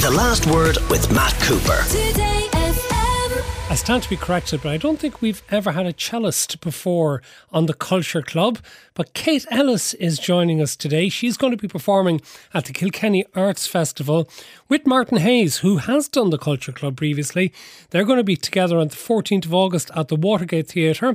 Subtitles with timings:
[0.00, 1.84] The Last Word with Matt Cooper.
[1.90, 2.48] Today
[3.70, 7.22] I stand to be corrected, but I don't think we've ever had a cellist before
[7.52, 8.58] on the Culture Club.
[8.94, 11.08] But Kate Ellis is joining us today.
[11.08, 12.20] She's going to be performing
[12.52, 14.28] at the Kilkenny Arts Festival
[14.68, 17.52] with Martin Hayes, who has done the Culture Club previously.
[17.90, 21.14] They're going to be together on the 14th of August at the Watergate Theatre.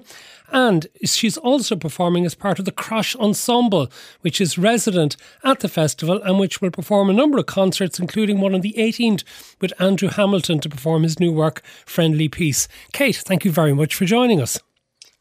[0.51, 3.89] And she's also performing as part of the Crash Ensemble,
[4.21, 8.39] which is resident at the festival and which will perform a number of concerts, including
[8.39, 9.23] one on the 18th
[9.59, 12.67] with Andrew Hamilton to perform his new work, Friendly Peace.
[12.93, 14.59] Kate, thank you very much for joining us.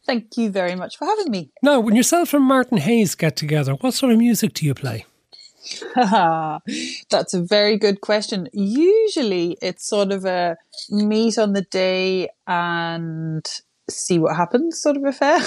[0.06, 1.50] Thank you very much for having me.
[1.62, 5.06] Now, when yourself and Martin Hayes get together, what sort of music do you play?
[5.94, 8.48] That's a very good question.
[8.52, 10.56] Usually it's sort of a
[10.90, 13.46] meet on the day and
[13.90, 15.38] see what happens sort of affair.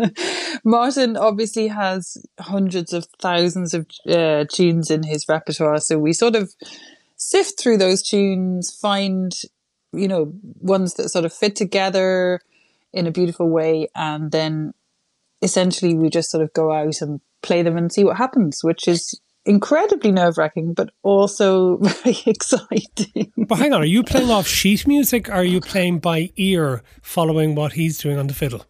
[0.64, 6.36] Martin obviously has hundreds of thousands of uh, tunes in his repertoire, so we sort
[6.36, 6.54] of
[7.16, 9.32] sift through those tunes, find,
[9.92, 12.40] you know, ones that sort of fit together
[12.92, 14.72] in a beautiful way, and then
[15.42, 18.86] essentially we just sort of go out and play them and see what happens, which
[18.86, 23.32] is incredibly nerve wracking, but also very exciting.
[23.36, 26.82] But hang on, are you playing off sheet music or are you playing by ear
[27.02, 28.64] following what he's doing on the fiddle?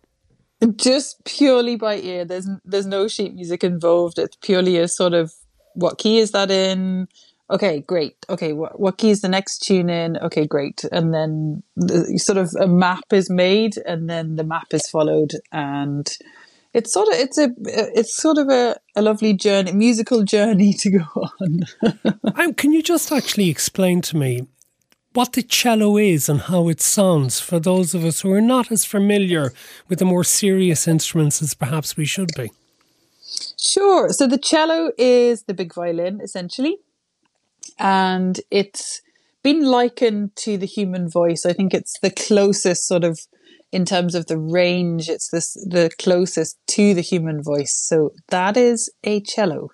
[0.77, 2.25] Just purely by ear.
[2.25, 4.19] There's there's no sheet music involved.
[4.19, 5.33] It's purely a sort of
[5.75, 7.09] what key is that in?
[7.51, 8.15] Okay, great.
[8.29, 10.17] Okay, what what key is the next tune in?
[10.19, 10.85] Okay, great.
[10.93, 15.33] And then the, sort of a map is made, and then the map is followed,
[15.51, 16.07] and
[16.73, 20.73] it's sort of it's a it's sort of a, a lovely journey, a musical journey
[20.75, 21.05] to go
[21.41, 21.61] on.
[22.37, 24.47] Um, can you just actually explain to me
[25.13, 28.71] what the cello is and how it sounds for those of us who are not
[28.71, 29.53] as familiar
[29.89, 32.51] with the more serious instruments as perhaps we should be?
[33.59, 34.09] Sure.
[34.11, 36.79] So the cello is the big violin, essentially,
[37.79, 39.03] and it's
[39.43, 41.45] been likened to the human voice.
[41.45, 43.21] I think it's the closest sort of
[43.73, 45.09] in terms of the range.
[45.09, 47.75] It's this the closest to the human voice.
[47.75, 49.71] So that is a cello.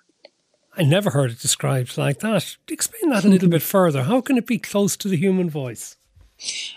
[0.77, 2.55] I never heard it described like that.
[2.67, 4.03] Explain that a little bit further.
[4.03, 5.95] How can it be close to the human voice?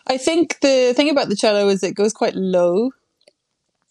[0.06, 2.92] I think the thing about the cello is it goes quite low,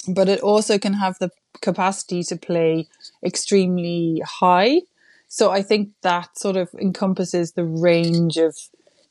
[0.08, 1.30] but it also can have the
[1.62, 2.88] capacity to play
[3.24, 4.82] extremely high.
[5.28, 8.58] So I think that sort of encompasses the range of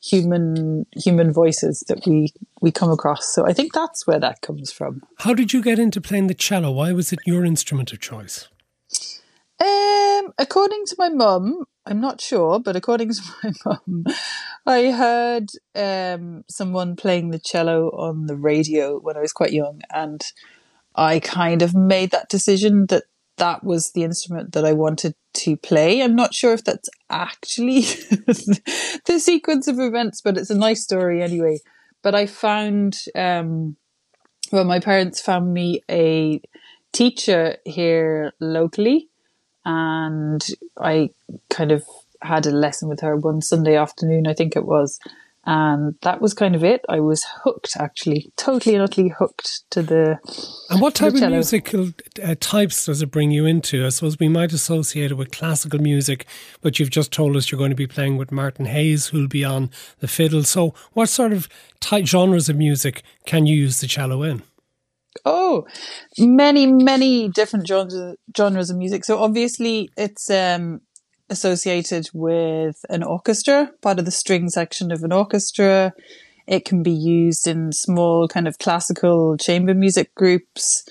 [0.08, 3.32] human human voices that we we come across.
[3.34, 5.02] So I think that's where that comes from.
[5.18, 6.70] How did you get into playing the cello?
[6.72, 8.48] Why was it your instrument of choice?
[9.60, 14.04] Um, according to my mum, I'm not sure, but according to my mum,
[14.66, 19.80] I heard um, someone playing the cello on the radio when I was quite young,
[19.92, 20.22] and
[20.94, 23.04] I kind of made that decision that
[23.38, 26.02] that was the instrument that I wanted to play.
[26.02, 27.80] I'm not sure if that's actually
[29.06, 31.58] the sequence of events, but it's a nice story anyway.
[32.02, 33.76] But I found, um,
[34.52, 36.40] well, my parents found me a
[36.92, 39.08] teacher here locally,
[39.64, 40.46] and
[40.80, 41.10] I
[41.50, 41.84] kind of
[42.22, 44.98] had a lesson with her one Sunday afternoon, I think it was.
[45.50, 46.84] And that was kind of it.
[46.90, 50.18] I was hooked, actually, totally and utterly hooked to the.
[50.68, 51.88] And what type of musical
[52.22, 53.86] uh, types does it bring you into?
[53.86, 56.26] I suppose we might associate it with classical music,
[56.60, 59.42] but you've just told us you're going to be playing with Martin Hayes, who'll be
[59.42, 59.70] on
[60.00, 60.42] the fiddle.
[60.42, 61.48] So, what sort of
[61.80, 64.42] type genres of music can you use the cello in?
[65.24, 65.66] Oh,
[66.18, 69.06] many, many different genres genres of music.
[69.06, 70.82] So obviously, it's um,
[71.30, 75.92] associated with an orchestra, part of the string section of an orchestra.
[76.46, 80.88] It can be used in small kind of classical chamber music groups.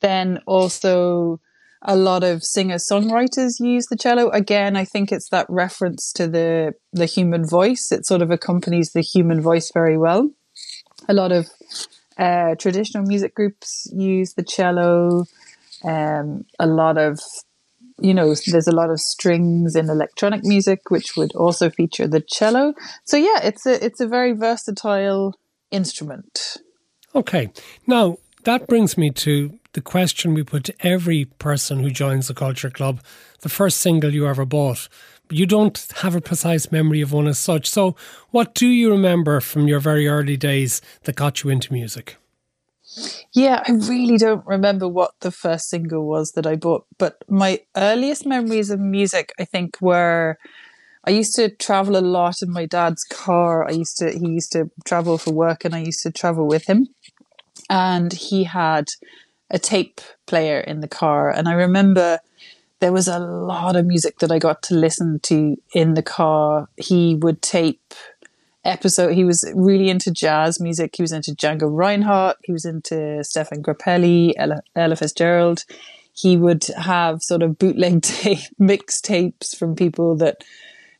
[0.00, 1.40] Then also
[1.82, 4.28] a lot of singer songwriters use the cello.
[4.30, 7.90] Again, I think it's that reference to the the human voice.
[7.90, 10.30] It sort of accompanies the human voice very well.
[11.08, 11.48] A lot of
[12.18, 15.24] uh, traditional music groups use the cello.
[15.82, 17.18] Um, a lot of,
[18.00, 22.20] you know, there's a lot of strings in electronic music, which would also feature the
[22.20, 22.74] cello.
[23.04, 25.34] So yeah, it's a it's a very versatile
[25.70, 26.56] instrument.
[27.14, 27.50] Okay.
[27.86, 32.34] Now, that brings me to the question we put to every person who joins the
[32.34, 33.00] Culture Club
[33.40, 34.88] the first single you ever bought.
[35.30, 37.68] You don't have a precise memory of one as such.
[37.68, 37.94] So,
[38.30, 42.16] what do you remember from your very early days that got you into music?
[43.32, 47.60] Yeah, I really don't remember what the first single was that I bought, but my
[47.76, 50.36] earliest memories of music, I think, were
[51.04, 53.66] I used to travel a lot in my dad's car.
[53.68, 56.66] I used to he used to travel for work, and I used to travel with
[56.66, 56.88] him.
[57.70, 58.86] And he had
[59.50, 62.20] a tape player in the car, and I remember
[62.80, 66.68] there was a lot of music that I got to listen to in the car.
[66.76, 67.94] He would tape
[68.64, 69.14] episode.
[69.14, 70.94] He was really into jazz music.
[70.96, 72.36] He was into Django Reinhardt.
[72.44, 75.64] He was into Stéphane Grappelli, Ella, Ella Fitzgerald.
[76.12, 80.44] He would have sort of bootleg tape, mixtapes from people that,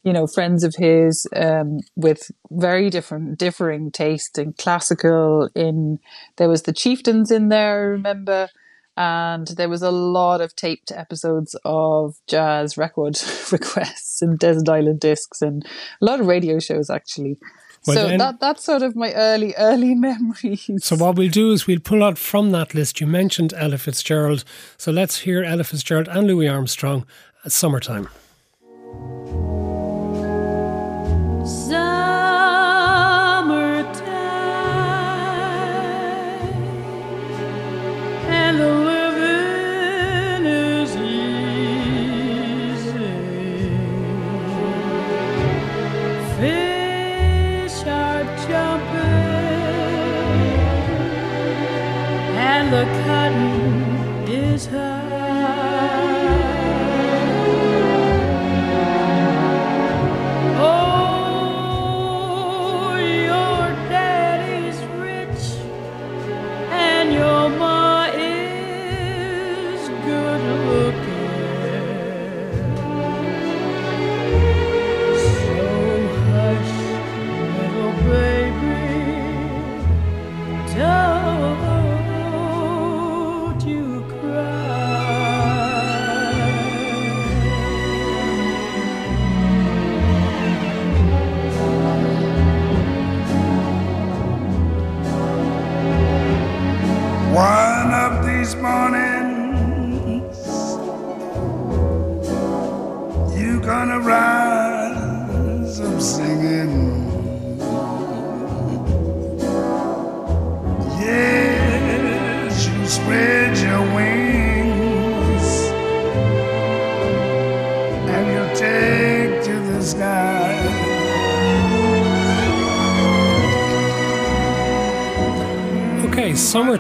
[0.03, 5.51] you know, friends of his, um, with very different, differing taste in classical.
[5.55, 5.99] In
[6.37, 7.81] there was the Chieftains in there.
[7.81, 8.49] I remember.
[8.97, 13.19] And there was a lot of taped episodes of jazz record
[13.53, 15.65] requests and Desert Island discs and
[16.01, 17.39] a lot of radio shows actually.
[17.87, 20.69] Well, so then- that that's sort of my early early memories.
[20.85, 23.01] So what we'll do is we'll pull out from that list.
[23.01, 24.45] You mentioned Ella Fitzgerald,
[24.77, 27.07] so let's hear Ella Fitzgerald and Louis Armstrong
[27.45, 28.09] at summertime.
[31.47, 31.80] Summertime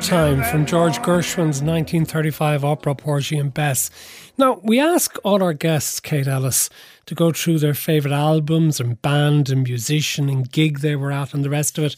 [0.00, 3.90] Summertime from George Gershwin's 1935 opera Porgy and Bess.
[4.38, 6.70] Now, we ask all our guests, Kate Ellis,
[7.04, 11.34] to go through their favourite albums and band and musician and gig they were at
[11.34, 11.96] and the rest of it.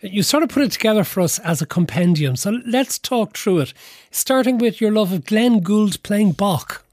[0.00, 3.58] You sort of put it together for us as a compendium, so let's talk through
[3.58, 3.74] it.
[4.12, 6.84] Starting with your love of Glenn Gould playing Bach.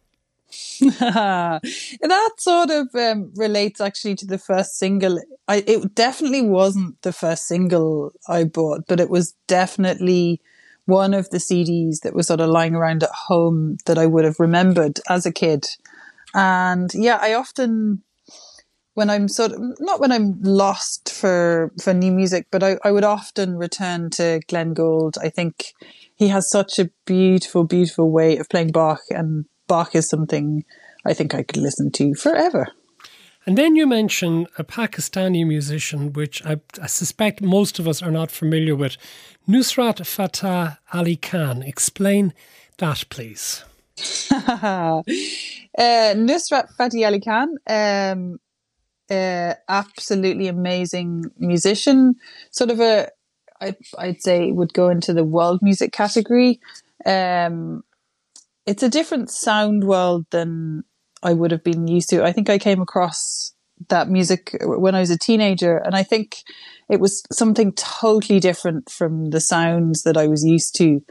[0.79, 5.19] that sort of um, relates actually to the first single.
[5.47, 10.41] I it definitely wasn't the first single I bought, but it was definitely
[10.85, 14.23] one of the CDs that was sort of lying around at home that I would
[14.23, 15.67] have remembered as a kid.
[16.33, 18.03] And yeah, I often
[18.97, 22.91] when I'm sort of not when I'm lost for for new music, but I, I
[22.91, 25.17] would often return to Glenn Gould.
[25.21, 25.73] I think
[26.15, 30.65] he has such a beautiful, beautiful way of playing Bach, and Bach is something
[31.05, 32.67] I think I could listen to forever.
[33.47, 38.11] And then you mention a Pakistani musician, which I, I suspect most of us are
[38.11, 38.97] not familiar with,
[39.47, 41.63] Nusrat Fateh Ali Khan.
[41.63, 42.33] Explain
[42.79, 43.63] that, please.
[44.31, 45.01] uh,
[45.77, 48.39] Nusrat Fateh Ali Khan, um,
[49.09, 52.15] uh, absolutely amazing musician.
[52.51, 53.07] Sort of a,
[53.62, 56.59] I'd, I'd say would go into the world music category.
[57.05, 57.86] Um,
[58.67, 60.83] it's a different sound world than
[61.24, 62.24] I would have been used to.
[62.24, 63.53] I think I came across
[63.89, 66.43] that music when I was a teenager, and I think
[66.89, 71.01] it was something totally different from the sounds that I was used to.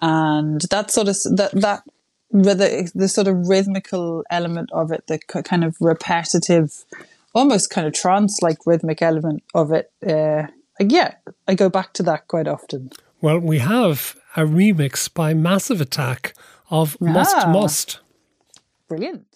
[0.00, 1.82] And that sort of that that
[2.30, 6.84] the, the sort of rhythmical element of it, the kind of repetitive,
[7.34, 9.92] almost kind of trance like rhythmic element of it.
[10.06, 10.48] Uh,
[10.80, 11.14] yeah,
[11.46, 12.90] I go back to that quite often.
[13.20, 16.34] Well, we have a remix by Massive Attack
[16.70, 17.48] of Must Ah.
[17.52, 18.00] Must.
[18.88, 19.26] Brilliant.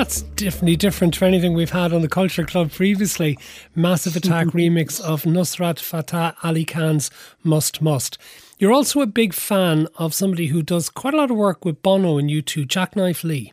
[0.00, 3.38] That's definitely different to anything we've had on the Culture Club previously.
[3.74, 7.10] Massive Attack remix of Nusrat Fateh Ali Khan's
[7.44, 8.16] Mustt Mustt.
[8.58, 11.82] You're also a big fan of somebody who does quite a lot of work with
[11.82, 13.52] Bono and U2, Jacknife Lee.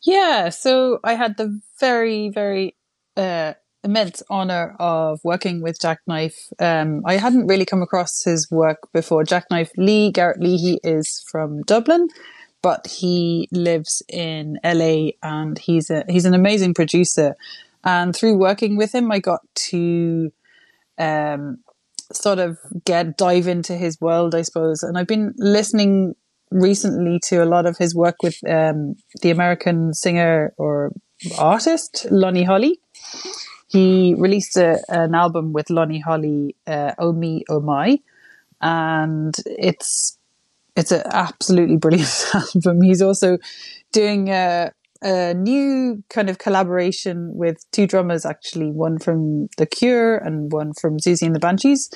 [0.00, 2.74] Yeah, so I had the very, very
[3.18, 3.52] uh,
[3.84, 6.48] immense honor of working with Jacknife.
[6.60, 9.22] Um, I hadn't really come across his work before.
[9.22, 12.08] Jackknife Lee, Garrett Lee, he is from Dublin,
[12.62, 17.34] but he lives in LA and he's a he's an amazing producer.
[17.84, 19.40] And through working with him, I got
[19.70, 20.32] to
[20.98, 21.58] um,
[22.12, 24.84] sort of get dive into his world, I suppose.
[24.84, 26.14] And I've been listening
[26.52, 30.92] recently to a lot of his work with um, the American singer or
[31.38, 32.78] artist Lonnie Holley.
[33.68, 37.98] He released a, an album with Lonnie Holley, uh, "Oh Me, Oh My,"
[38.60, 40.18] and it's
[40.76, 42.82] it's an absolutely brilliant album.
[42.82, 43.38] He's also
[43.92, 50.16] doing a, a new kind of collaboration with two drummers, actually, one from The Cure
[50.16, 51.90] and one from Siouxsie and the Banshees.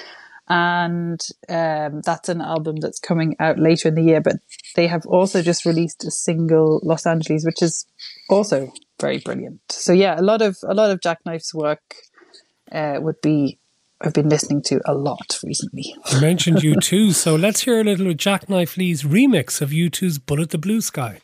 [0.48, 4.20] And um, that's an album that's coming out later in the year.
[4.20, 4.36] But
[4.76, 7.84] they have also just released a single, Los Angeles, which is
[8.30, 9.60] also very brilliant.
[9.70, 11.96] So yeah, a lot of a lot of Jacknife's work
[12.70, 13.58] uh, would be
[14.00, 15.94] I've been listening to a lot recently.
[16.12, 20.50] You mentioned U2, so let's hear a little of Jacknife Lee's remix of U2's Bullet
[20.50, 21.20] the Blue Sky.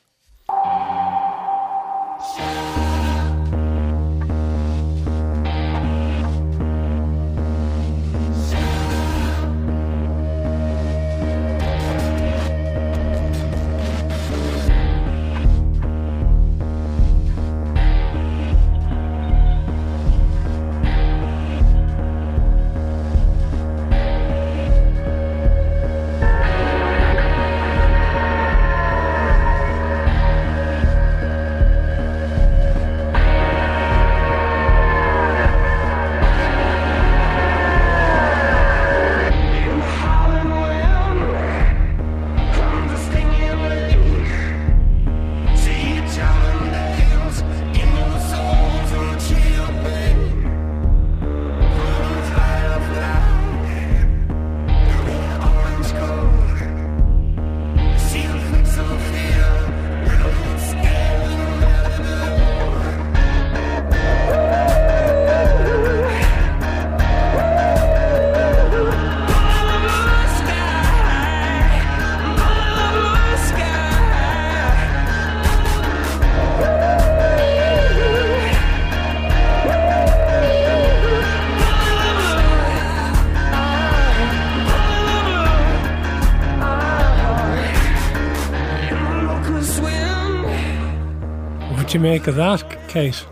[91.93, 93.27] Do you make of that, Kate?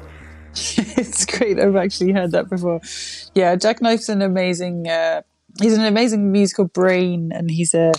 [0.52, 1.59] it's great.
[1.59, 2.83] I've actually heard that before.
[3.35, 4.87] Yeah, Jacknife's an amazing.
[4.87, 5.23] Uh,
[5.59, 7.93] he's an amazing musical brain, and he's a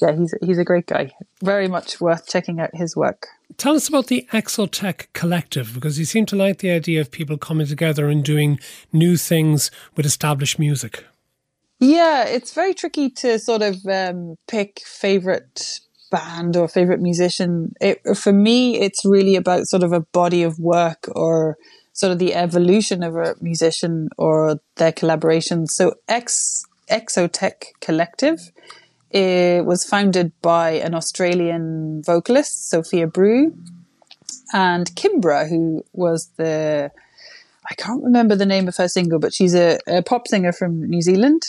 [0.00, 1.12] yeah, he's he's a great guy.
[1.42, 3.26] Very much worth checking out his work.
[3.56, 7.36] Tell us about the Exotech Collective because you seem to like the idea of people
[7.36, 8.60] coming together and doing
[8.92, 11.04] new things with established music.
[11.80, 15.80] Yeah, it's very tricky to sort of um, pick favorite
[16.16, 17.74] band or favorite musician.
[17.80, 21.56] It, for me, it's really about sort of a body of work or
[21.92, 25.68] sort of the evolution of a musician or their collaborations.
[25.70, 28.38] So, X Exotech Collective
[29.10, 33.52] it was founded by an Australian vocalist, Sophia Brous,
[34.52, 36.90] and Kimbra, who was the
[37.68, 40.88] I can't remember the name of her single, but she's a, a pop singer from
[40.88, 41.42] New Zealand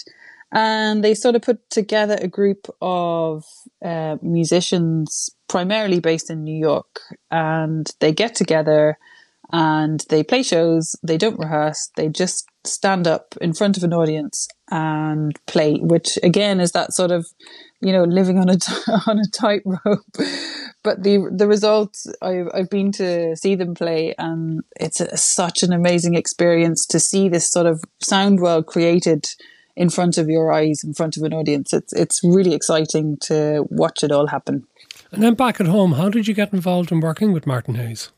[0.51, 3.43] and they sort of put together a group of
[3.83, 7.01] uh, musicians primarily based in New York.
[7.29, 8.97] And they get together
[9.51, 10.95] and they play shows.
[11.03, 11.89] They don't rehearse.
[11.95, 16.91] They just stand up in front of an audience and play which again is that
[16.91, 17.25] sort of
[17.79, 18.57] you know living on a
[19.07, 20.03] on a tightrope.
[20.83, 25.63] But the the results I've, I've been to see them play and it's a, such
[25.63, 29.25] an amazing experience to see this sort of sound world created
[29.77, 31.71] in front of your eyes, in front of an audience.
[31.71, 34.65] It's it's really exciting to watch it all happen.
[35.11, 38.11] And then back at home, how did you get involved in working with Martin Hayes?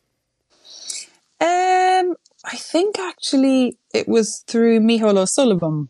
[1.42, 5.90] Um, I think actually it was through Mihal O'Sullivan.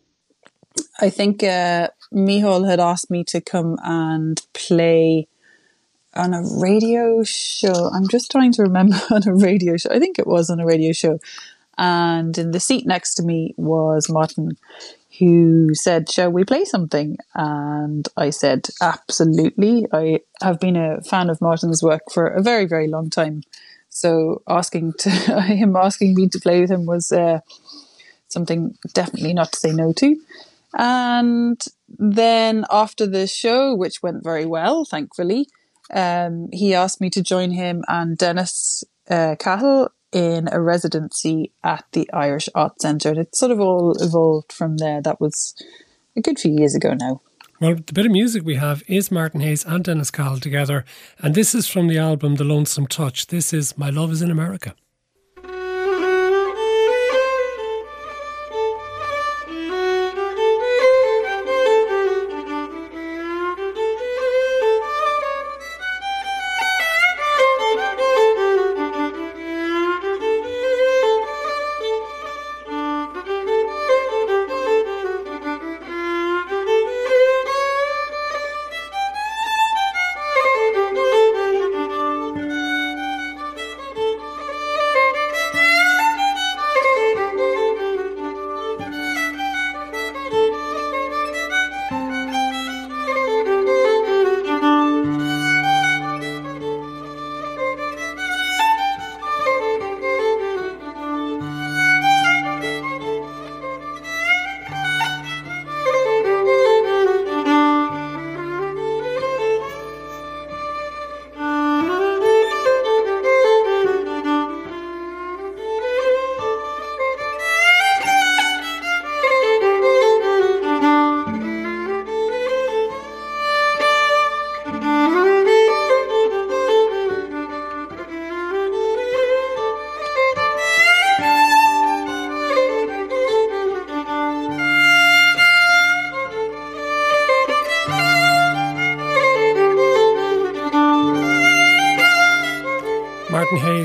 [1.00, 5.28] I think uh, Mihal had asked me to come and play
[6.14, 7.90] on a radio show.
[7.94, 9.90] I'm just trying to remember on a radio show.
[9.90, 11.20] I think it was on a radio show.
[11.78, 14.58] And in the seat next to me was Martin
[15.20, 17.18] who said, Shall we play something?
[17.34, 19.86] And I said, Absolutely.
[19.92, 23.42] I have been a fan of Martin's work for a very, very long time.
[23.90, 25.10] So asking to
[25.42, 27.40] him asking me to play with him was uh,
[28.28, 30.16] something definitely not to say no to.
[30.74, 35.48] And then after the show, which went very well, thankfully,
[35.92, 41.84] um, he asked me to join him and Dennis uh, Cahill in a residency at
[41.92, 43.10] the Irish Art Centre.
[43.10, 45.00] And it sort of all evolved from there.
[45.00, 45.54] That was
[46.16, 47.20] a good few years ago now.
[47.60, 50.86] Well, the bit of music we have is Martin Hayes and Dennis Cahill together,
[51.18, 53.26] and this is from the album The Lonesome Touch.
[53.26, 54.74] This is My Love is in America.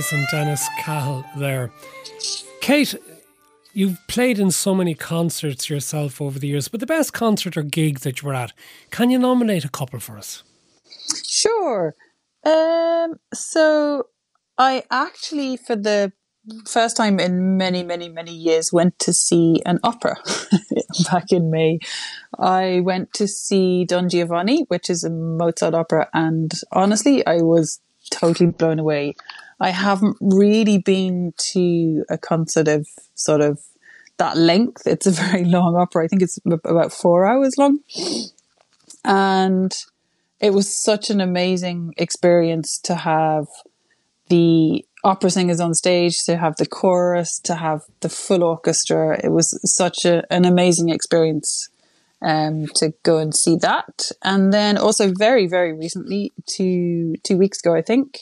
[0.06, 1.72] Hayes and Dennis Cahill there.
[2.62, 2.96] Kate,
[3.74, 7.64] you've played in so many concerts yourself over the years, but the best concert or
[7.64, 8.54] gig that you were at,
[8.92, 10.44] can you nominate a couple for us?
[11.28, 11.96] Sure.
[12.46, 14.08] Um, so
[14.58, 16.12] I actually, for the
[16.68, 20.16] first time in many, many, many years, went to see an opera
[21.12, 21.80] back in May.
[22.38, 27.80] I went to see Don Giovanni, which is a Mozart opera, and honestly, I was
[28.12, 29.16] totally blown away.
[29.60, 33.60] I haven't really been to a concert of sort of
[34.18, 34.86] that length.
[34.86, 36.04] It's a very long opera.
[36.04, 37.80] I think it's about four hours long.
[39.04, 39.76] And
[40.40, 43.48] it was such an amazing experience to have
[44.28, 49.20] the opera singers on stage, to have the chorus, to have the full orchestra.
[49.24, 51.70] It was such a, an amazing experience
[52.22, 54.12] um, to go and see that.
[54.24, 58.22] And then also very, very recently, two two weeks ago, I think,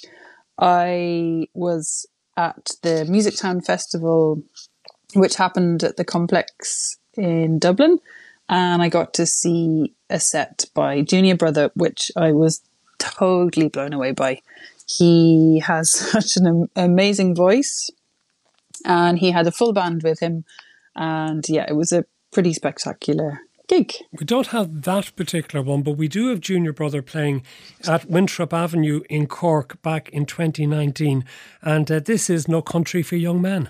[0.57, 2.05] I was
[2.37, 4.41] at the Music Town Festival,
[5.13, 7.99] which happened at the complex in Dublin,
[8.49, 12.61] and I got to see a set by Junior Brother, which I was
[12.99, 14.41] totally blown away by.
[14.87, 17.89] He has such an amazing voice,
[18.85, 20.45] and he had a full band with him,
[20.95, 23.41] and yeah, it was a pretty spectacular
[23.73, 23.93] gig.
[24.11, 27.43] We don't have that particular one, but we do have Junior Brother playing
[27.87, 31.25] at Winthrop Avenue in Cork back in 2019.
[31.61, 33.69] And uh, this is No Country for Young Men.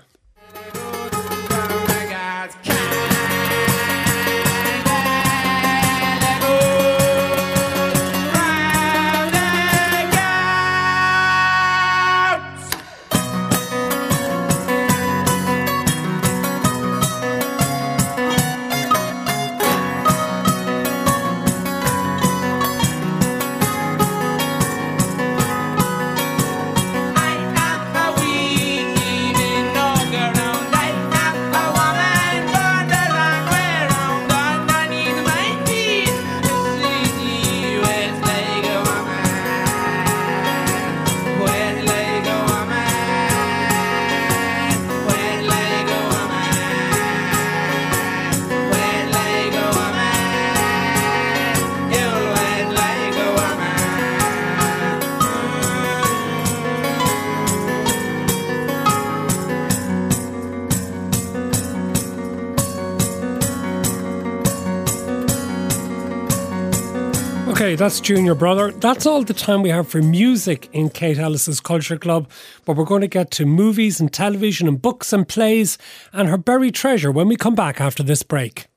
[67.74, 68.70] Okay, that's Junior Brother.
[68.70, 72.30] That's all the time we have for music in Kate Ellis's Culture Club.
[72.64, 75.76] But we're going to get to movies and television and books and plays
[76.12, 78.68] and her buried treasure when we come back after this break.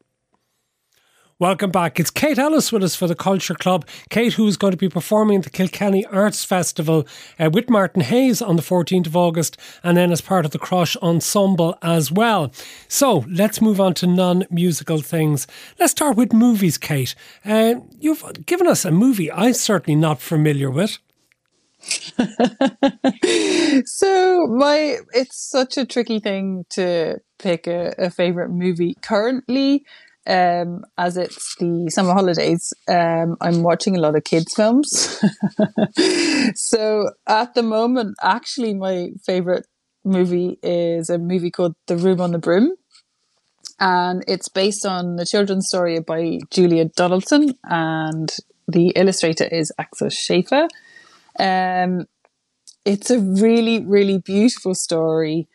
[1.40, 2.00] Welcome back.
[2.00, 3.88] It's Kate Ellis with us for the Culture Club.
[4.10, 8.02] Kate, who is going to be performing at the Kilkenny Arts Festival uh, with Martin
[8.02, 12.12] Hayes on the 14th of August and then as part of the Crash Ensemble as
[12.12, 12.52] well.
[12.88, 15.46] So let's move on to non musical things.
[15.80, 17.14] Let's start with movies, Kate.
[17.46, 20.98] Uh, you've given us a movie I'm certainly not familiar with.
[23.86, 29.86] So my it's such a tricky thing to pick a, a favorite movie currently.
[30.28, 35.24] Um, as it's the summer holidays, um, I'm watching a lot of kids films.
[36.56, 39.66] so at the moment, actually, my favorite
[40.04, 42.74] movie is a movie called The Room on the Broom.
[43.80, 48.36] And it's based on the children's story by Julia Donaldson, and
[48.68, 50.68] the illustrator is Axel Scheffler.
[51.40, 52.08] Um,
[52.86, 55.48] it's a really, really beautiful story.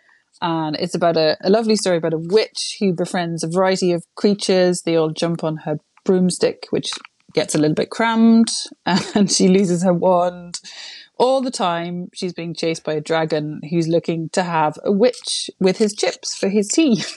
[0.42, 4.04] And it's about a, a lovely story about a witch who befriends a variety of
[4.16, 4.82] creatures.
[4.82, 6.90] They all jump on her broomstick, which
[7.32, 8.48] gets a little bit crammed,
[8.86, 10.58] and she loses her wand.
[11.18, 15.50] All the time, she's being chased by a dragon who's looking to have a witch
[15.60, 17.02] with his chips for his tea.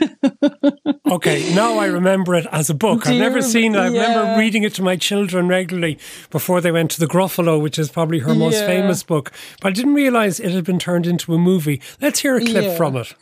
[1.08, 3.04] Okay, now I remember it as a book.
[3.04, 3.78] Do I've never rem- seen it.
[3.78, 5.98] I remember reading it to my children regularly
[6.30, 8.66] before they went to the Gruffalo, which is probably her most Yeah.
[8.68, 9.32] famous book.
[9.62, 11.80] But I didn't realise it had been turned into a movie.
[12.02, 12.76] Let's hear a clip Yeah.
[12.76, 13.14] from it.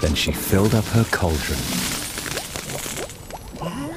[0.00, 1.58] Then she filled up her cauldron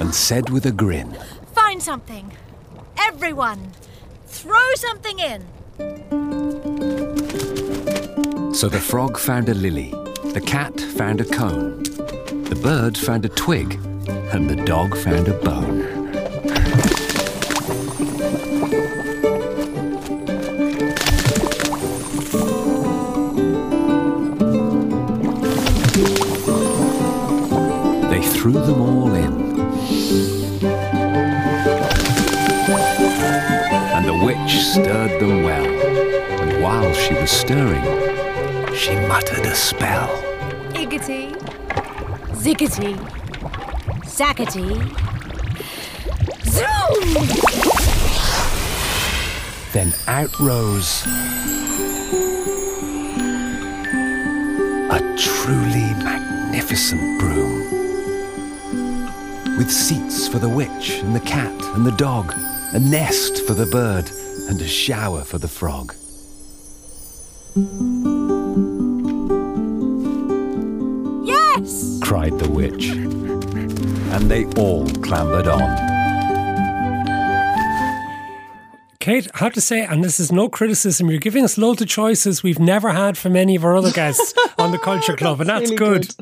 [0.00, 1.16] and said with a grin,
[1.54, 2.30] Find something.
[3.00, 3.72] Everyone,
[4.40, 5.42] throw something in.
[8.54, 9.90] So the frog found a lily,
[10.32, 13.74] the cat found a cone, the bird found a twig,
[14.32, 15.99] and the dog found a bone.
[34.72, 35.66] Stirred them well.
[35.66, 37.82] And while she was stirring,
[38.72, 40.08] she muttered a spell.
[40.74, 41.34] Iggity,
[42.36, 42.94] ziggity,
[44.04, 44.70] zackety,
[46.46, 47.00] zoom!
[49.72, 51.04] Then out rose
[54.92, 57.66] a truly magnificent broom.
[59.58, 62.32] With seats for the witch and the cat and the dog,
[62.72, 64.08] a nest for the bird,
[64.50, 65.94] and a shower for the frog.
[71.24, 72.00] Yes!
[72.02, 72.88] cried the witch.
[72.88, 75.60] And they all clambered on.
[78.98, 81.86] Kate, I have to say, and this is no criticism, you're giving us loads of
[81.86, 85.48] choices we've never had from any of our other guests on the Culture Club, and
[85.48, 86.14] that's really good.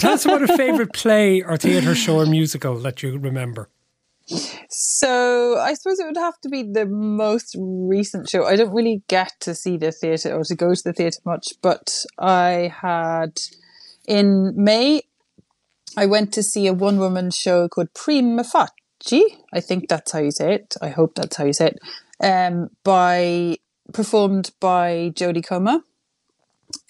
[0.00, 3.70] Tell us about a favourite play or theatre show or musical that you remember.
[4.68, 8.44] So I suppose it would have to be the most recent show.
[8.44, 11.54] I don't really get to see the theatre or to go to the theatre much,
[11.62, 13.40] but I had
[14.06, 15.02] in May,
[15.96, 19.38] I went to see a one woman show called Prima Facie.
[19.52, 20.76] I think that's how you say it.
[20.80, 21.78] I hope that's how you say it.
[22.22, 23.56] Um, by
[23.92, 25.80] performed by Jodie Comer.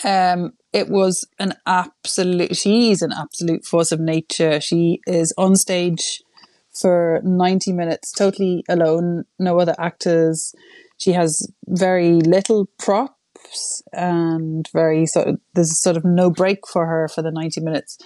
[0.04, 2.56] Um, it was an absolute.
[2.56, 4.60] She's an absolute force of nature.
[4.60, 6.22] She is on stage
[6.72, 10.54] for 90 minutes totally alone no other actors.
[10.98, 16.86] She has very little props and very sort of there's sort of no break for
[16.86, 17.98] her for the 90 minutes.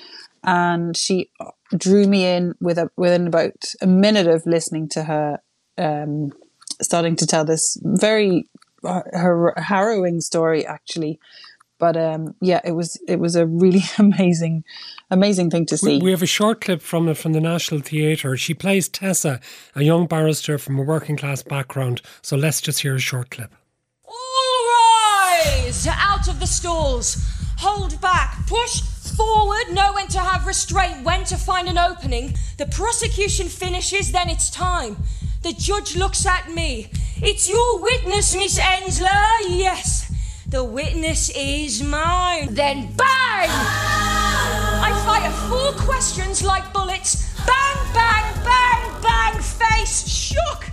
[0.42, 1.30] And she
[1.76, 5.40] drew me in with a, within about a minute of listening to her
[5.78, 6.32] um,
[6.80, 8.48] starting to tell this very
[8.84, 11.18] uh, har- harrowing story actually
[11.78, 14.64] but um, yeah it was it was a really amazing
[15.10, 18.36] amazing thing to see We have a short clip from it from the National Theatre.
[18.36, 19.40] She plays Tessa,
[19.74, 22.02] a young barrister from a working class background.
[22.22, 23.54] So let's just hear a short clip.
[24.04, 24.58] All
[25.34, 25.86] rise!
[25.86, 27.24] Out of the stalls.
[27.58, 28.46] Hold back.
[28.46, 28.82] Push
[29.16, 29.72] forward.
[29.72, 32.34] Know when to have restraint, when to find an opening.
[32.58, 34.96] The prosecution finishes, then it's time.
[35.42, 36.90] The judge looks at me.
[37.16, 39.24] It's your witness, Miss Ensler.
[39.48, 40.10] Yes.
[40.46, 42.54] The witness is mine.
[42.54, 43.48] Then bang!
[43.48, 47.34] I fire four questions like bullets.
[47.46, 50.70] Bang, bang, bang, bang, face shook.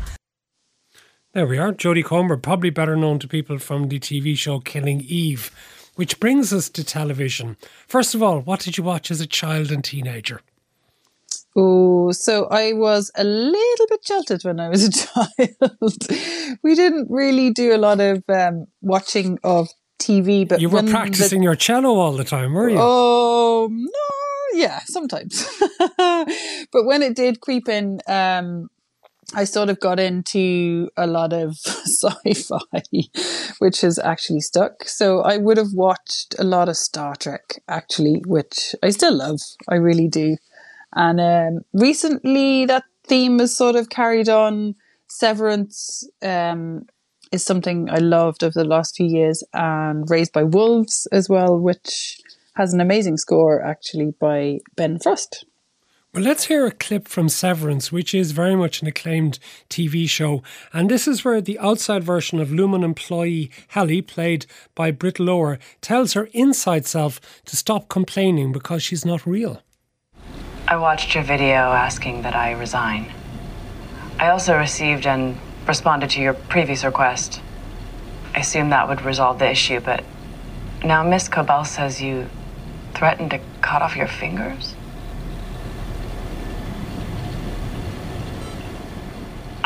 [1.34, 1.72] There we are.
[1.72, 5.52] Jodie Comer, probably better known to people from the TV show Killing Eve,
[5.96, 7.56] which brings us to television.
[7.88, 10.42] First of all, what did you watch as a child and teenager?
[11.56, 15.98] Oh, so I was a little bit jilted when I was a child.
[16.64, 19.68] we didn't really do a lot of um, watching of
[20.00, 22.78] TV, but You were when the- practicing your cello all the time, were you?
[22.80, 25.46] Oh no, yeah, sometimes.
[25.98, 28.70] but when it did creep in, um,
[29.34, 32.82] I sort of got into a lot of sci-fi,
[33.60, 34.84] which has actually stuck.
[34.88, 39.40] So I would have watched a lot of Star Trek, actually, which I still love.
[39.70, 40.38] I really do.
[40.94, 44.76] And um, recently, that theme has sort of carried on.
[45.08, 46.86] Severance um,
[47.32, 51.60] is something I loved over the last few years, and Raised by Wolves as well,
[51.60, 52.22] which
[52.56, 55.46] has an amazing score actually by Ben Frost.
[56.14, 60.44] Well, let's hear a clip from Severance, which is very much an acclaimed TV show.
[60.74, 65.58] And this is where the outside version of Lumon employee Helly, played by Britt Lower,
[65.80, 69.62] tells her inside self to stop complaining because she's not real.
[70.72, 73.12] I watched your video asking that I resign.
[74.18, 77.42] I also received and responded to your previous request.
[78.34, 80.06] I assumed that would resolve the issue, but
[80.82, 82.30] now Miss Cobel says you
[82.94, 84.74] threatened to cut off your fingers?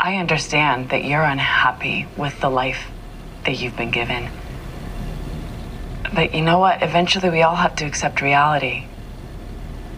[0.00, 2.90] I understand that you're unhappy with the life
[3.44, 4.28] that you've been given.
[6.12, 6.82] But you know what?
[6.82, 8.86] Eventually, we all have to accept reality.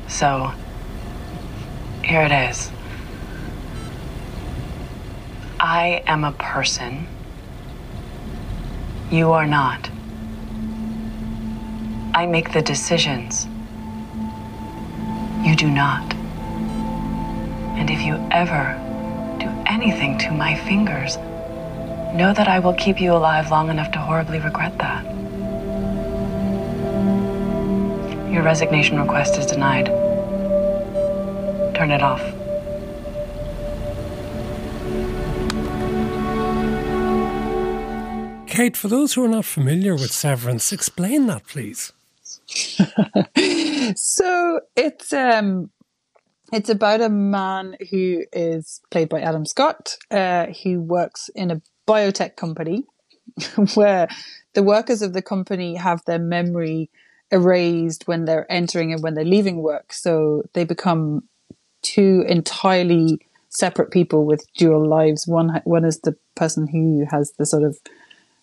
[0.07, 0.53] So,
[2.09, 2.71] here it is.
[5.61, 7.07] I am a person.
[9.11, 9.91] You are not.
[12.15, 13.47] I make the decisions.
[15.47, 16.15] You do not.
[17.77, 18.75] And if you ever
[19.39, 21.19] do anything to my fingers,
[22.17, 25.05] know that I will keep you alive long enough to horribly regret that.
[28.33, 30.08] Your resignation request is denied.
[31.79, 32.21] Turn it off.
[38.49, 41.93] Kate, for those who are not familiar with Severance, explain that, please.
[43.95, 45.71] so it's um
[46.53, 51.63] it's about a man who is played by Adam Scott, uh, who works in a
[51.87, 52.87] biotech company
[53.75, 54.09] where
[54.55, 56.91] the workers of the company have their memory
[57.31, 59.93] erased when they're entering and when they're leaving work.
[59.93, 61.23] So they become
[61.95, 65.27] two entirely separate people with dual lives.
[65.27, 67.79] One one is the person who has the sort of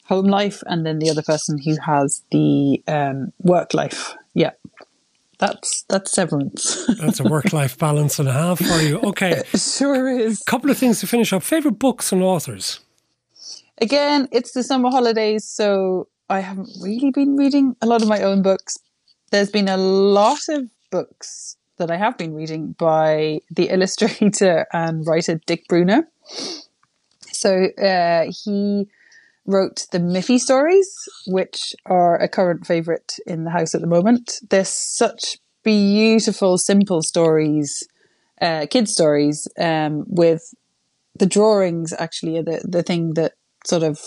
[0.06, 4.16] home life, and then the other person who has the um, work life.
[4.34, 4.52] Yeah.
[5.38, 6.88] That's that's severance.
[7.02, 9.00] that's a work life balance and a half for you.
[9.00, 9.44] Okay.
[9.54, 10.42] It sure is.
[10.44, 11.44] Couple of things to finish up.
[11.44, 12.80] Favorite books and authors?
[13.80, 18.22] Again, it's the summer holidays, so I haven't really been reading a lot of my
[18.22, 18.78] own books.
[19.32, 25.06] There's been a lot of books that I have been reading by the illustrator and
[25.06, 26.04] writer Dick Bruna.
[27.32, 28.88] So uh, he
[29.46, 30.90] wrote the Miffy stories,
[31.28, 34.40] which are a current favourite in the house at the moment.
[34.50, 37.84] They're such beautiful, simple stories,
[38.42, 40.54] uh, kid stories, um, with
[41.18, 43.34] the drawings actually are the, the thing that
[43.66, 44.00] sort of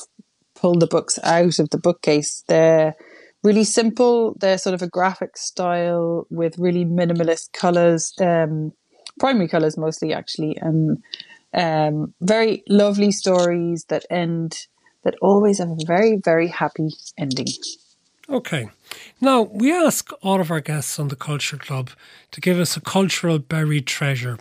[0.55, 2.45] pull the books out of the bookcase.
[2.49, 2.95] They're
[3.43, 4.37] really simple.
[4.41, 8.73] They're sort of a graphic style with really minimalist colours, um,
[9.19, 11.03] primary colours mostly actually, and
[11.55, 14.67] um, very lovely stories that end
[15.05, 17.47] that always have a very, very happy ending.
[18.29, 18.69] Okay.
[19.21, 21.91] Now, we ask all of our guests on the Culture Club
[22.33, 24.39] to give us a cultural buried treasure.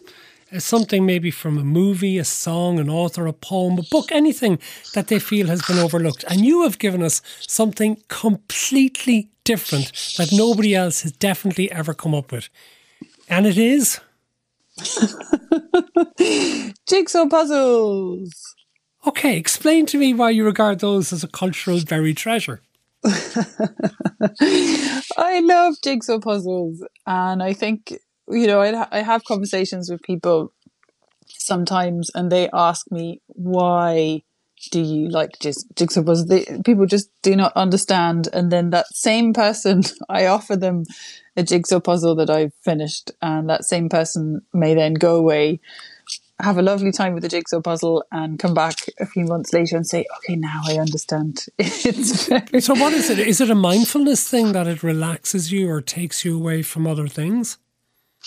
[0.57, 4.59] Something maybe from a movie, a song, an author, a poem, a book, anything
[4.93, 6.23] that they feel has been overlooked.
[6.29, 12.15] And you have given us something completely different that nobody else has definitely ever come
[12.15, 12.49] up with.
[13.29, 13.99] And it is
[16.87, 18.55] jigsaw puzzles.
[19.05, 22.61] Okay, explain to me why you regard those as a cultural buried treasure.
[23.05, 23.13] I
[25.43, 27.93] love jigsaw puzzles, and I think
[28.29, 30.53] you know I, I have conversations with people
[31.27, 34.23] sometimes, and they ask me why
[34.71, 36.27] do you like jigsaw puzzles?
[36.27, 40.83] They, people just do not understand, and then that same person, I offer them
[41.35, 45.59] a jigsaw puzzle that I've finished, and that same person may then go away
[46.39, 49.75] have a lovely time with the jigsaw puzzle and come back a few months later
[49.75, 51.45] and say, okay, now I understand.
[52.59, 53.19] So, what is it?
[53.19, 57.07] Is it a mindfulness thing that it relaxes you or takes you away from other
[57.07, 57.57] things?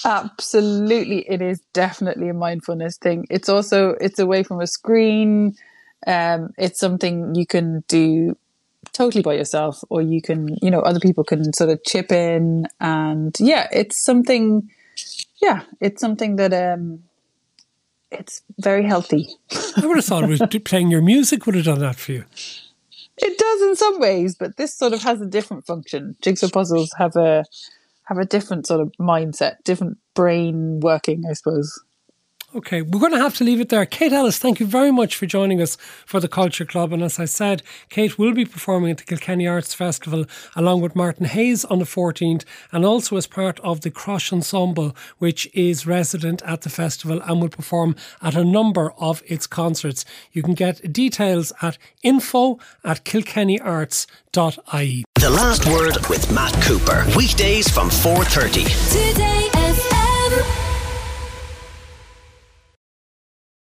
[0.04, 3.26] Absolutely, it is definitely a mindfulness thing.
[3.30, 5.56] It's also it's away from a screen.
[6.06, 8.36] Um, it's something you can do
[8.92, 12.66] totally by yourself, or you can, you know, other people can sort of chip in,
[12.80, 14.70] and yeah, it's something.
[15.42, 17.02] Yeah, it's something that um,
[18.10, 19.28] it's very healthy.
[19.76, 22.24] I would have thought it was playing your music would have done that for you.
[23.16, 26.16] It does in some ways, but this sort of has a different function.
[26.22, 27.44] Jigsaw puzzles have a
[28.10, 31.72] have a different sort of mindset, different brain working, I suppose.
[32.52, 33.86] Okay, we're going to have to leave it there.
[33.86, 36.92] Kate Ellis, thank you very much for joining us for the Culture Club.
[36.92, 40.24] And as I said, Kate will be performing at the Kilkenny Arts Festival
[40.56, 44.96] along with Martin Hayes on the 14th and also as part of the Crash Ensemble,
[45.18, 50.04] which is resident at the festival and will perform at a number of its concerts.
[50.32, 55.04] You can get details at info at kilkennyarts.ie.
[55.14, 57.06] The Last Word with Matt Cooper.
[57.16, 58.64] Weekdays from 4.30.
[58.90, 59.99] Today FM.